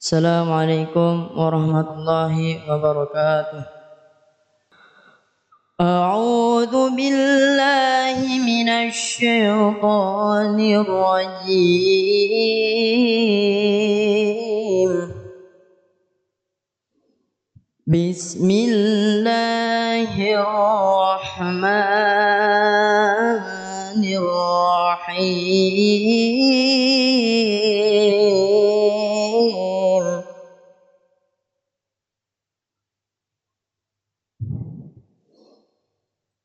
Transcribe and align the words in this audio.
السلام 0.00 0.48
عليكم 0.52 1.28
ورحمة 1.36 1.88
الله 1.96 2.34
وبركاته 2.72 3.62
أعوذ 5.80 6.74
بالله 6.96 8.18
من 8.40 8.68
الشيطان 8.88 10.56
الرجيم 10.80 12.00
بسم 17.84 18.48
الله 18.50 20.12
الرحمن 20.40 21.60
الرحيم 24.16 25.60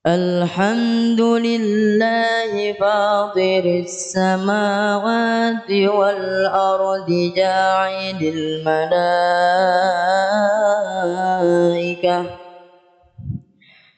الحمد 0.07 1.21
لله 1.21 2.73
فاطر 2.73 3.65
السماوات 3.85 5.71
والأرض 5.71 7.09
جاعل 7.35 8.21
الملائكة 8.21 8.65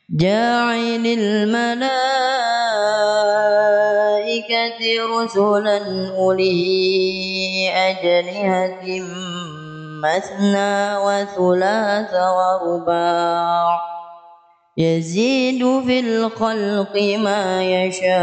جاعل 0.10 1.06
الملائكة 1.06 2.00
رسلا 5.20 5.78
أولي 6.18 7.70
أجنحة 7.76 8.84
مثنى 10.04 10.98
وثلاث 10.98 12.14
ورباع 12.14 13.97
يزيد 14.78 15.82
في 15.86 16.00
الخلق 16.00 17.18
ما 17.18 17.64
يشاء. 17.64 18.18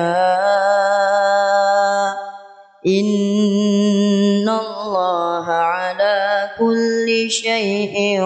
إن 2.87 4.49
الله 4.49 5.47
على 5.47 6.51
كل 6.59 7.27
شيء 7.31 8.25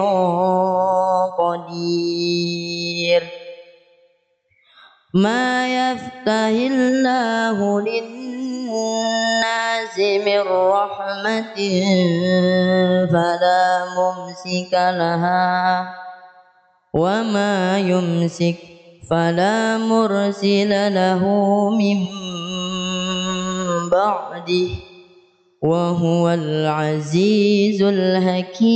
قدير. 1.39 3.23
ما 5.13 5.67
يفتح 5.91 6.53
الله 6.71 7.81
للناس 7.81 9.19
من 9.97 10.41
رحمة 10.47 11.55
فلا 13.11 13.85
ممسك 13.97 14.73
لها. 14.73 16.08
وما 16.93 17.79
يمسك 17.79 18.55
فلا 19.09 19.77
مرسل 19.77 20.93
له 20.93 21.23
من 21.69 21.97
بعده 23.89 24.69
وهو 25.61 26.29
العزيز 26.29 27.81
الحكيم 27.81 28.69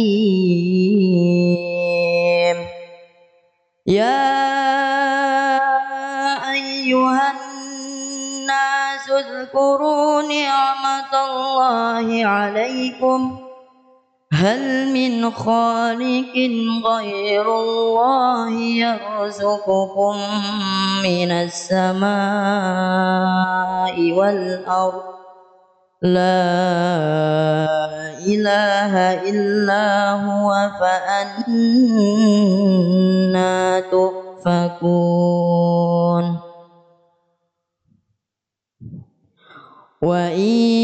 يا 3.88 4.44
أيها 6.52 7.31
الناس 7.31 9.09
اذكروا 9.09 10.22
نعمة 10.22 11.14
الله 11.25 12.25
عليكم 12.25 13.38
هل 14.34 14.94
من 14.94 15.31
خالق 15.31 16.36
غير 16.86 17.59
الله 17.59 18.52
يرزقكم 18.52 20.16
من 21.04 21.32
السماء 21.32 22.11
والأرض؟ 24.11 25.04
لا 26.02 26.49
إله 28.26 28.93
إلا 29.30 30.11
هو 30.11 30.72
فأنا 30.80 32.23
تؤفكون. 33.80 35.43
وإن 40.02 40.83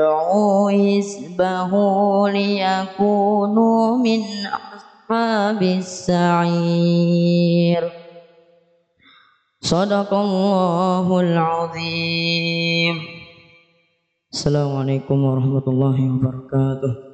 يدعو 0.00 0.68
حزبه 0.68 1.72
ليكونوا 2.28 3.96
من 3.96 4.20
أصحاب 4.76 5.62
السعير 6.82 7.12
صدق 9.60 10.14
الله 10.14 11.20
العظيم 11.20 12.96
السلام 14.32 14.76
عليكم 14.76 15.24
ورحمة 15.24 15.62
الله 15.68 15.96
وبركاته 16.12 17.05